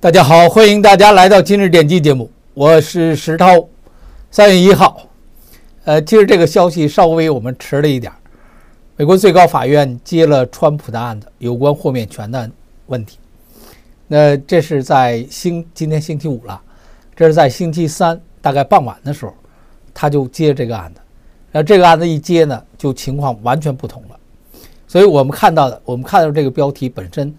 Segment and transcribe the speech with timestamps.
[0.00, 3.68] 大家好，欢迎大家来到今日点击节目，我是石涛。
[4.30, 5.02] 三月一号，
[5.82, 8.12] 呃，其实这个消息稍微我们迟了一点。
[8.94, 12.48] 美国最高法院接了川普的案子，有关豁免权的
[12.86, 13.18] 问题。
[14.06, 16.62] 那这是在星今天星期五了，
[17.16, 19.34] 这是在星期三大概傍晚的时候，
[19.92, 21.00] 他就接这个案子。
[21.50, 24.16] 那这个案子一接呢，就情况完全不同了。
[24.86, 27.34] 所以我们看到的，我们看到这个标题本身。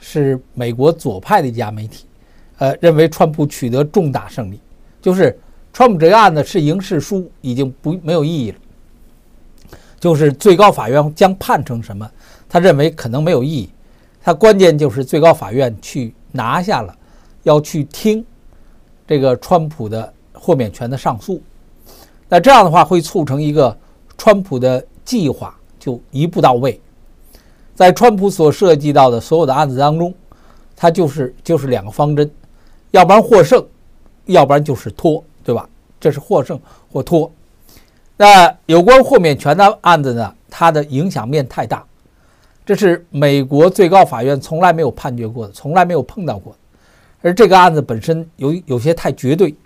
[0.00, 2.06] 是美国左派的一家媒体，
[2.58, 4.58] 呃，认为川普取得重大胜利，
[5.00, 5.38] 就是
[5.72, 8.58] 川普这个案子是赢是输已经不没有意义了，
[10.00, 12.10] 就是最高法院将判成什么，
[12.48, 13.70] 他认为可能没有意义，
[14.22, 16.96] 他关键就是最高法院去拿下了，
[17.42, 18.24] 要去听
[19.06, 21.42] 这个川普的豁免权的上诉，
[22.28, 23.76] 那这样的话会促成一个
[24.16, 26.80] 川普的计划就一步到位。
[27.80, 30.12] 在川普所涉及到的所有的案子当中，
[30.76, 32.30] 他就是就是两个方针，
[32.90, 33.66] 要不然获胜，
[34.26, 35.66] 要不然就是拖，对吧？
[35.98, 36.60] 这是获胜
[36.92, 37.32] 或拖。
[38.18, 40.34] 那有关豁免权的案子呢？
[40.50, 41.82] 它的影响面太大，
[42.66, 46.54] 这是美国最高法院从来没有判决过的，从来没有碰到过。
[47.22, 49.56] 而这个案子本身有有些太绝对，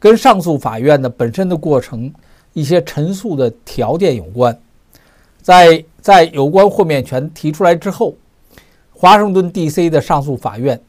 [0.00, 2.12] 跟上诉法院的本身的过程、
[2.52, 4.60] 一些陈述的条件有关。
[5.40, 8.14] 在在有关豁免权提出来之后，
[8.92, 9.88] 华盛顿 D.C.
[9.88, 10.80] 的上诉法院，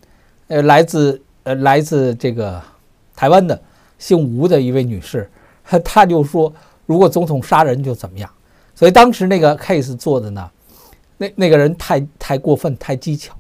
[0.47, 2.61] 呃，来自呃来自这个
[3.15, 3.59] 台湾的
[3.97, 5.29] 姓吴的一位女士，
[5.83, 6.51] 她就说，
[6.85, 8.29] 如果总统杀人就怎么样？
[8.75, 10.49] 所以当时那个 case 做的呢，
[11.17, 13.35] 那那个人太太过分，太技巧，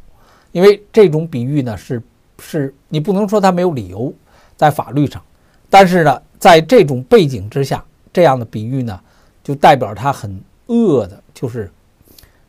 [0.51, 2.01] 因为这种比喻呢是
[2.39, 4.13] 是你不能说他没有理由
[4.55, 5.21] 在法律上，
[5.69, 7.83] 但是呢，在这种背景之下，
[8.13, 8.99] 这样的比喻呢，
[9.43, 10.39] 就代表他很。
[10.69, 11.69] 恶的就是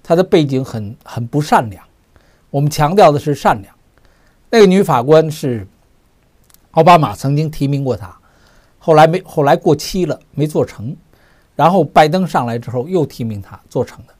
[0.02, 1.84] 他的背景很很不善良。
[2.50, 3.74] 我们强调的是善良。
[4.50, 5.66] 那个女法官是
[6.72, 8.16] 奥巴马曾经提名过她，
[8.78, 10.96] 后来没后来过期了没做成，
[11.54, 14.14] 然后拜登上来之后又提名她做成的。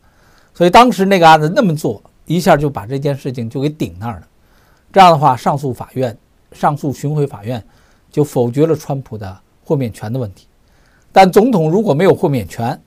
[0.55, 4.29] 所以当时那个案子那么做，一下就把这件事情就给顶那儿了。
[4.93, 6.17] 这样的话，上诉法院、
[6.53, 7.65] 上诉巡回法院
[8.11, 10.47] 就否决了川普的豁免权的问题。
[11.13, 12.81] 但总统如果没有豁免权，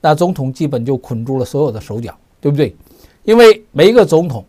[0.00, 2.74] 那总统基本就捆住了所有的手脚，对不对？
[3.24, 4.44] 因为每一个总统，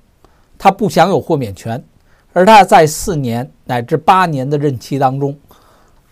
[0.58, 1.84] 他不享有豁免权，
[2.32, 5.38] 而他在四年乃至八年的任期当中，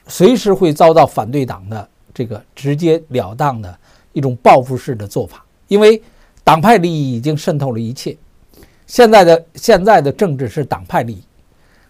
[0.08, 3.74] 随时会遭到反对党的这个直截了当的
[4.12, 5.46] 一种报复式的做法。
[5.70, 6.02] 因为
[6.44, 8.18] 党派利益已经渗透了一切，
[8.88, 11.24] 现在的现在的政治是党派利益，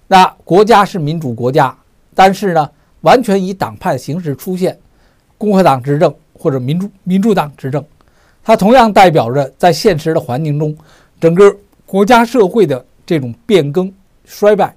[0.05, 1.75] 那国家是民主国家，
[2.13, 2.69] 但是呢，
[3.01, 4.77] 完全以党派形式出现，
[5.35, 6.13] 共和党执政。
[6.39, 7.83] 或者民主民主党执政，
[8.41, 10.75] 它同样代表着在现实的环境中，
[11.19, 11.53] 整个
[11.85, 14.73] 国家社会的这种变更衰败，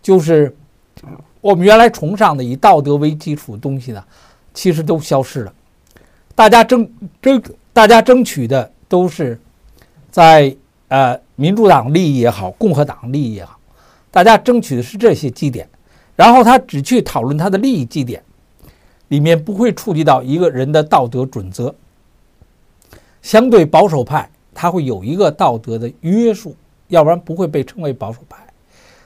[0.00, 0.56] 就是
[1.42, 4.02] 我们原来崇尚的以道德为基础的东西呢，
[4.54, 5.52] 其实都消失了。
[6.34, 6.88] 大家争
[7.20, 7.42] 争，
[7.72, 9.38] 大家争取的都是
[10.10, 10.56] 在
[10.88, 13.58] 呃民主党利益也好，共和党利益也好，
[14.10, 15.68] 大家争取的是这些基点，
[16.16, 18.22] 然后他只去讨论他的利益基点。
[19.08, 21.74] 里面不会触及到一个人的道德准则。
[23.22, 26.54] 相对保守派，他会有一个道德的约束，
[26.88, 28.38] 要不然不会被称为保守派。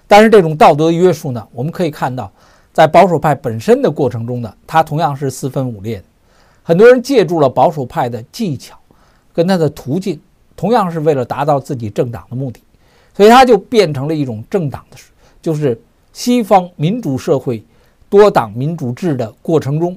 [0.07, 2.33] 但是这种道德约束呢，我们可以看到，
[2.73, 6.05] 在保守派本身的过程中呢，它同样是四分五裂的。
[6.63, 8.77] 很多人借助了保守派的技巧，
[9.33, 10.21] 跟他的途径，
[10.57, 12.61] 同样是为了达到自己政党的目的，
[13.15, 14.97] 所以它就变成了一种政党的，
[15.41, 15.81] 就是
[16.13, 17.63] 西方民主社会。
[18.11, 19.97] 多党民主制的过程中，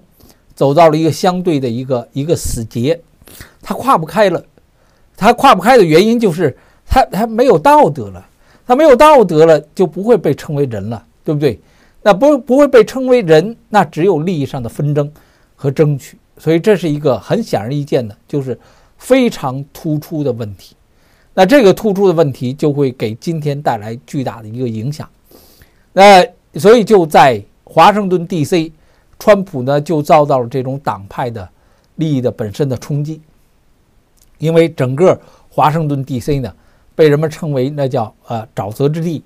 [0.54, 3.00] 走到了一个相对的一个一个死结，
[3.62, 4.44] 他跨不开了。
[5.16, 8.28] 他跨不开的原因就是他他没有道德了，
[8.66, 11.60] 他没有道德了就不会被称为人了，对不对？
[12.02, 15.12] 那不不会被称为人，那只有利益上的纷争
[15.56, 16.18] 和争取。
[16.38, 18.60] 所以这是一个很显而易见的，就是
[18.98, 20.76] 非常突出的问题。
[21.34, 25.08] 那这个突出的问题就会给今天带来巨大的一个影响。
[25.94, 26.26] 那
[26.56, 27.42] 所以就在。
[27.74, 28.74] 华盛顿 D.C.，
[29.18, 31.48] 川普呢就遭到了这种党派的
[31.96, 33.22] 利益的本身的冲击，
[34.40, 35.18] 因为整个
[35.50, 36.40] 华盛顿 D.C.
[36.40, 36.54] 呢
[36.96, 39.24] 被人们称为那叫呃沼泽之地，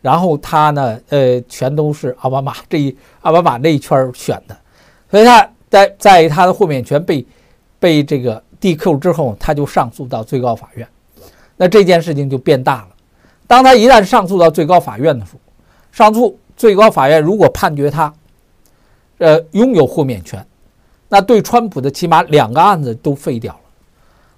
[0.00, 4.56] 然后他呢呃全都是奥巴马这一奥巴马那一圈选的，
[5.10, 7.26] 所以他在在他的豁免权被
[7.80, 10.86] 被这个 DQ 之后，他就上诉到最高法院，
[11.56, 12.88] 那这件事情就变大了。
[13.48, 15.40] 当他一旦上诉到最高法院的时候，
[15.90, 16.38] 上诉。
[16.58, 18.12] 最高法院如果判决他，
[19.18, 20.44] 呃，拥有豁免权，
[21.08, 23.60] 那对川普的起码两个案子都废掉了。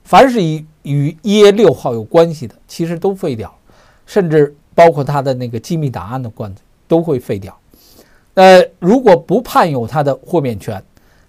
[0.05, 3.53] 凡是与与一月六号有关系的，其实都废掉，
[4.05, 7.59] 甚至包括他的那个机密档案的关子都会废掉。
[8.35, 10.83] 呃，如果不判有他的豁免权，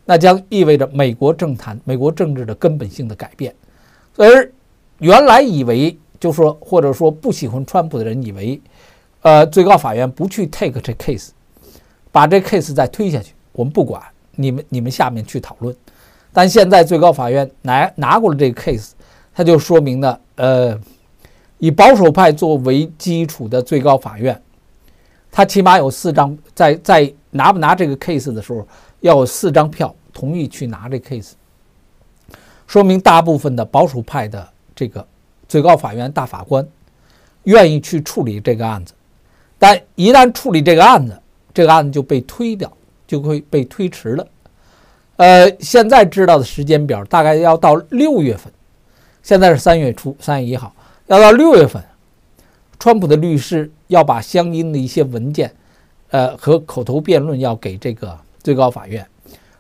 [0.03, 3.55] 那将意味着美国政坛、美国政治的根本性的改变。
[4.17, 4.51] 而
[4.99, 8.59] 原来以为，就说或者说不喜欢川普的人以为，
[9.21, 11.29] 呃，最高法院不去 take 这 case，
[12.11, 14.01] 把这 case 再推下去，我们不管
[14.35, 15.75] 你们，你们下面去讨论。
[16.33, 18.91] 但现在最高法院拿拿过了这个 case，
[19.33, 20.79] 它就说明了，呃，
[21.59, 24.41] 以保守派作为基础的最高法院，
[25.31, 28.67] 他起码有四张在在拿不拿这个 case 的时候，
[29.01, 31.33] 要有四张票同意去拿这 case，
[32.65, 35.05] 说明大部分的保守派的这个
[35.47, 36.67] 最高法院大法官
[37.43, 38.93] 愿意去处理这个案子，
[39.61, 41.21] 但一旦处理这个案子，
[41.53, 42.75] 这个案子就被推掉，
[43.05, 44.27] 就会被推迟了。
[45.17, 48.51] 呃，现在知道的时间表大概要到六月份，
[49.21, 50.75] 现在是三月初，三月一号，
[51.05, 51.79] 要到六月份，
[52.79, 55.53] 川普的律师要把相应的一些文件，
[56.09, 59.07] 呃和口头辩论要给这个最高法院，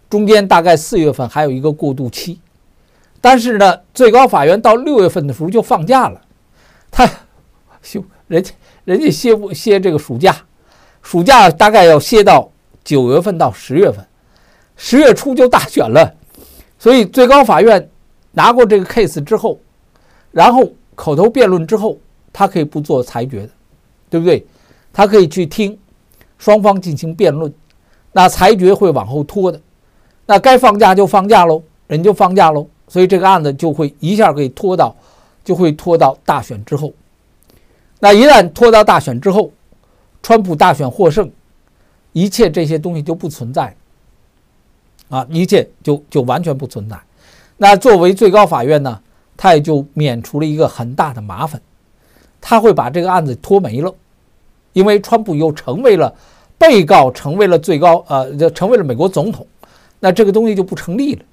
[0.09, 2.39] 中间大概四月份还有一个过渡期，
[3.21, 6.19] 但是呢，最高法院到六月份的时候就放假了，
[6.89, 7.07] 他
[7.83, 8.51] 休人家
[8.85, 10.35] 人家歇不歇这个暑假，
[11.01, 12.51] 暑假大概要歇到
[12.83, 14.05] 九月份到十月份。
[14.75, 16.11] 十月初就大选了，
[16.79, 17.87] 所以最高法院
[18.31, 19.59] 拿过这个 case 之后，
[20.31, 21.99] 然后口头辩论之后，
[22.33, 23.49] 他可以不做裁决的，
[24.09, 24.43] 对不对？
[24.91, 25.77] 他可以去听
[26.39, 27.53] 双方进行辩论，
[28.11, 29.61] 那裁决会往后拖的，
[30.25, 34.95] 那该放假就放假喽，人就放假喽，所以这个案子就会一下给拖到，
[35.43, 36.91] 就会拖到大选之后。
[38.03, 39.51] 那一旦拖到大选之后，
[40.23, 41.31] 川普大选获胜，
[42.13, 43.73] 一切这些东西就不存在。
[45.09, 46.99] 啊，一切就就完全不存在。
[47.57, 48.99] 那作为最高法院呢，
[49.37, 51.61] 他也就免除了一个很大的麻烦，
[52.39, 53.93] 他会把这个案子拖没了，
[54.73, 56.11] 因为川普又成为了
[56.57, 59.45] 被告，成为了最高呃，成为了美国总统，
[59.99, 61.23] 那这个东西就不成立了，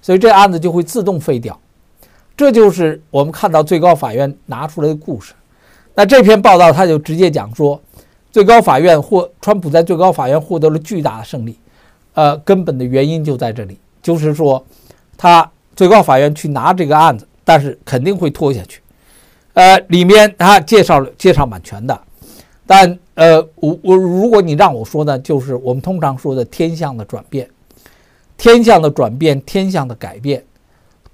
[0.00, 1.58] 所以这案子就会自动废掉。
[2.36, 5.32] 这就是我们看到最高法院拿出来的故事。
[5.94, 7.80] 那这篇报道他就直接讲说，
[8.30, 11.58] 最高法院获川普在最高法院获得了巨大的胜利。
[12.14, 14.62] 呃，根本的原因就在这里，就是说，
[15.16, 18.82] 他最高法院去拿这个案子，但是肯定会拖下去。
[19.54, 21.98] 呃，里面他介绍了介绍蛮全的，
[22.66, 27.48] 但呃，我我如果你让我说呢，就是我们通常说的天象的转变，
[28.36, 30.44] 天象的转变，天象的改变，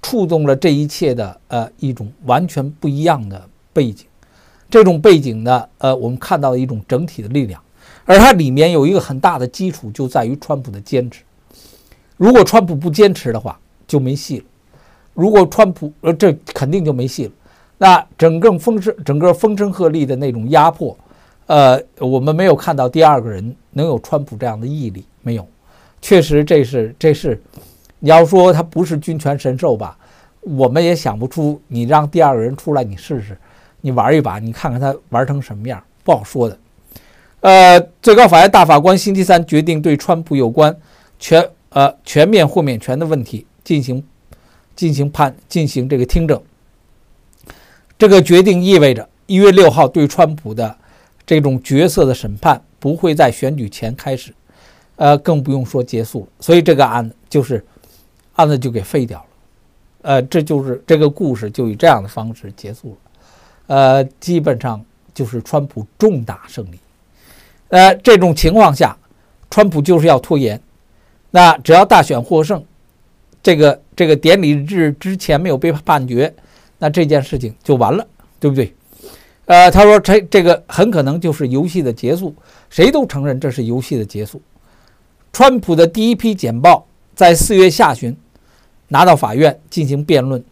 [0.01, 3.41] 触动了这一切的呃一种完全不一样的
[3.71, 4.05] 背景，
[4.69, 7.61] 这种背景呢，呃，我们看到了一种整体的力量。
[8.05, 11.23] 而它里面有一个很大的基础，就在于川普的坚持。
[12.17, 14.45] 如果川普不坚持的话，就没戏了。
[15.13, 17.31] 如果川普呃，这肯定就没戏了。
[17.77, 20.97] 那整个风声、整个风声鹤唳的那种压迫，
[21.45, 25.47] 呃，我们没有看到第二个人能有川普这样的毅力，没有。
[26.01, 27.41] 确实，这是这是，
[27.99, 29.97] 你要说他不是军权神授吧，
[30.41, 31.61] 我们也想不出。
[31.67, 33.37] 你让第二个人出来，你试试，
[33.81, 36.57] 你玩一把，你看看他玩成什么样，不好说的。
[37.41, 40.75] 呃，最高法院大法官星期三决定对川普有关
[41.17, 44.03] 全呃全面豁免权的问题进行
[44.75, 46.41] 进行判进行这个听证。
[47.97, 50.75] 这个决定意味着一月六号对川普的
[51.25, 54.33] 这种角色的审判不会在选举前开始，
[54.97, 56.27] 呃，更不用说结束了。
[56.39, 57.65] 所以这个案子就是
[58.35, 59.25] 案子就给废掉了。
[60.01, 62.97] 呃，这就是这个故事就以这样的方式结束了。
[63.69, 64.83] 呃，基本上
[65.13, 66.79] 就是川普重大胜利。
[67.67, 68.97] 呃，这种情况下，
[69.47, 70.59] 川普就是要拖延。
[71.29, 72.63] 那只要大选获胜，
[73.43, 76.33] 这个这个典礼日之前没有被判决，
[76.79, 78.03] 那这件事情就完了，
[78.39, 78.73] 对不对？
[79.45, 82.33] 呃，他说这这个很可能就是游戏的结束，
[82.71, 84.41] 谁都承认这是游戏的结束。
[85.31, 88.17] 川普的第一批简报在四月下旬
[88.87, 90.43] 拿到法院进行辩论，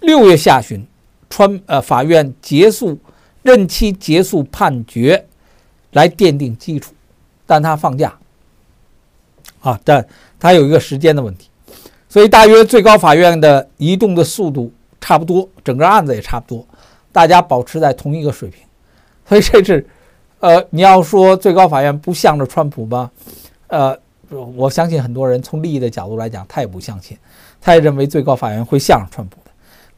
[0.00, 0.86] 六月下旬，
[1.30, 2.98] 川呃法院结束
[3.42, 5.24] 任期结束判决。
[5.92, 6.92] 来奠定基础，
[7.46, 8.14] 但他放假
[9.62, 10.06] 啊，但
[10.38, 11.48] 他有一个时间的问题，
[12.10, 14.70] 所以大约最高法院的移动的速度
[15.00, 16.64] 差不多，整个案子也差不多，
[17.10, 18.62] 大家保持在同一个水平，
[19.24, 19.86] 所以这是，
[20.40, 23.10] 呃，你要说最高法院不向着川普吗？
[23.68, 27.16] 呃，我相信很多人从利益的角度来讲，他也不相信，
[27.62, 29.38] 他也认为最高法院会向着川普。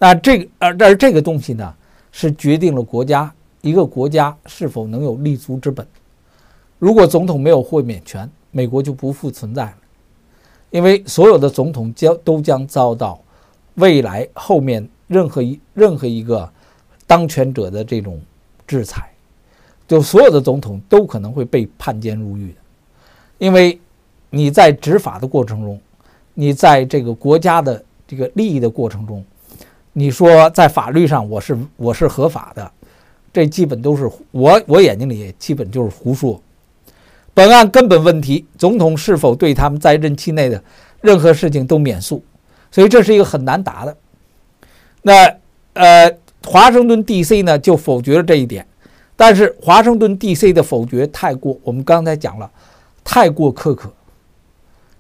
[0.01, 1.75] 那这个，而而这个东西呢，
[2.11, 3.31] 是决定了国家。
[3.61, 5.87] 一个国家是否能有立足之本？
[6.79, 9.75] 如果总统没有豁免权，美国就不复存在了。
[10.71, 13.21] 因为所有的总统将都将遭到
[13.75, 16.51] 未来后面任何一任何一个
[17.07, 18.19] 当权者的这种
[18.67, 19.11] 制裁。
[19.87, 22.59] 就所有的总统都可能会被判监入狱的，
[23.37, 23.79] 因为
[24.31, 25.79] 你在执法的过程中，
[26.33, 29.23] 你在这个国家的这个利益的过程中，
[29.93, 32.71] 你说在法律上我是我是合法的，
[33.33, 36.41] 这基本都是我我眼睛里基本就是胡说。
[37.33, 40.63] 本案根本问题，总统是否对他们在任期内的
[41.01, 42.23] 任何事情都免诉，
[42.71, 43.97] 所以这是一个很难答的。
[45.03, 45.37] 那
[45.73, 46.13] 呃，
[46.45, 47.43] 华盛顿 D.C.
[47.43, 48.67] 呢就否决了这一点，
[49.17, 50.53] 但是华盛顿 D.C.
[50.53, 52.51] 的否决太过，我们刚才讲了，
[53.05, 53.93] 太过苛刻，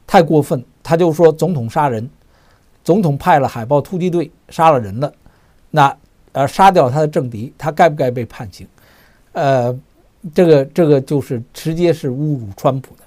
[0.06, 0.64] 太过分。
[0.82, 2.08] 他就说总统杀人，
[2.84, 5.12] 总统派了海豹突击队杀了人了，
[5.70, 5.96] 那
[6.32, 8.66] 呃杀掉他的政敌，他该不该被判刑？
[9.32, 9.78] 呃。
[10.34, 13.02] 这个这个就是直接是侮辱川普的，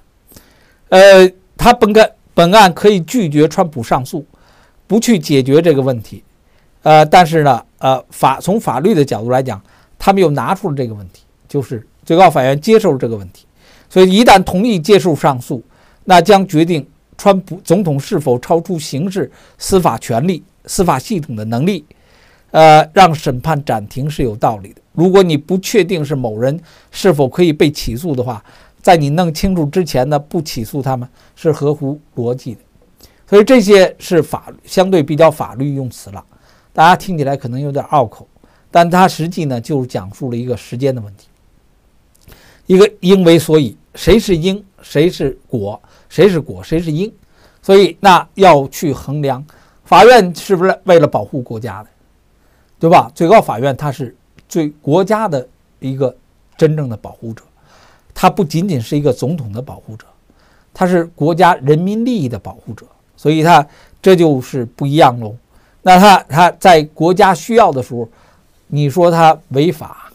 [0.98, 4.26] 呃，他本该本案可以拒绝川普上诉，
[4.88, 6.24] 不去解决这个问题，
[6.82, 9.62] 呃，但是呢，呃，法从法律的角度来讲，
[10.00, 13.46] 他们又拿出了这个问题，就是最高法院接受了这个问题，
[13.92, 15.62] 所以一旦同意接受上诉，
[16.06, 16.84] 那将决定
[17.18, 21.86] 川普总统是否超出刑事司法权利、司法系统的能力。
[22.52, 24.82] 呃，让审判暂停是有道理的。
[24.92, 26.60] 如果你不确定是某人
[26.92, 28.46] 是否可以被起诉的话，
[28.80, 32.60] 在你弄清楚之前呢，不起诉他们是合乎逻辑的。
[33.28, 36.24] 所以这些是法相对比较法律用词了，
[36.72, 38.28] 大家听起来可能有点拗口，
[38.70, 41.28] 但它实际呢就是讲述了一个时间的问题，
[42.68, 45.82] 一个因为所以，谁是因，谁是果，
[46.14, 47.12] 谁是果，谁是因，
[47.60, 49.44] 所以那要去衡量，
[49.84, 51.90] 法院是不是为了保护国家的？
[52.78, 53.12] 对吧？
[53.16, 54.16] 最高法院它是
[54.48, 55.48] 最国家的
[55.80, 56.16] 一个
[56.56, 57.44] 真正的保护者，
[58.14, 60.06] 它不仅仅是一个总统的保护者，
[60.72, 62.86] 它是国家人民利益的保护者，
[63.18, 63.68] 所以它
[64.00, 65.36] 这就是不一样喽。
[65.82, 68.08] 那他他在国家需要的时候，
[68.68, 70.12] 你说他违法，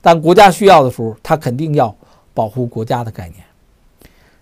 [0.00, 1.92] 但国家需要的时候，他肯定要
[2.32, 3.49] 保护国家的概念。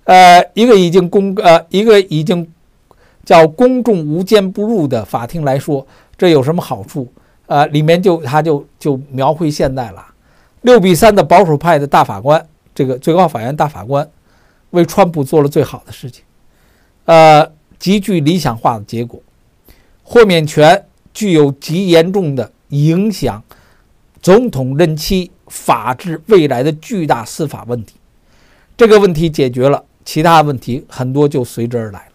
[0.08, 2.50] 呃，一个已经公呃一个已经
[3.26, 5.86] 叫公众无坚不入的法庭来说，
[6.16, 7.06] 这有什么好处？
[7.44, 10.02] 呃，里面就他就就描绘现在了，
[10.62, 12.42] 六比三的保守派的大法官，
[12.74, 14.08] 这个最高法院大法官，
[14.70, 16.24] 为川普做了最好的事情，
[17.04, 17.46] 呃，
[17.78, 19.20] 极具理想化的结果，
[20.02, 23.42] 豁免权具有极严重的影响
[24.22, 27.96] 总统任期、法治未来的巨大司法问题，
[28.74, 32.12] 这个问题解决了，其他问题很多就随之而来了。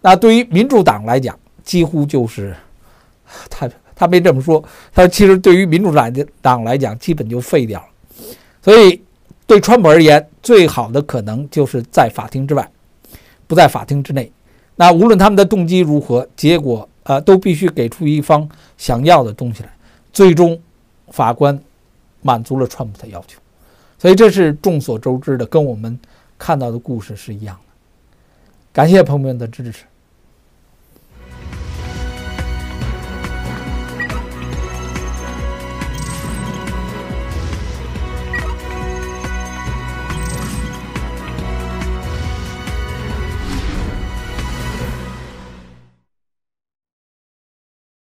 [0.00, 2.52] 那对于民主党来讲，几乎就是
[3.48, 3.70] 他。
[3.96, 4.60] 他没这么说，
[4.92, 8.26] 他其实对于民主党的党来讲，基本就废掉了。
[8.60, 9.00] 所以，
[9.46, 12.68] 对川普而言，最好的可能就是在法庭之外，
[13.46, 14.32] 不在法庭之内。
[14.74, 19.68] 那无论他们的动机如何，结果呃都必须给出一方想要的东西来。
[20.12, 20.60] 最终，
[21.12, 21.56] 法官
[22.20, 23.38] 满足了川普的要求。
[23.96, 25.96] 所以这是众所周知的，跟我们
[26.38, 27.72] 看到的故事是一样的。
[28.72, 29.84] 感谢朋友们的支持。